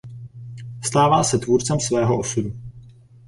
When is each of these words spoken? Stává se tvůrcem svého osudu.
Stává 0.83 1.23
se 1.23 1.37
tvůrcem 1.39 1.79
svého 1.79 2.19
osudu. 2.19 2.53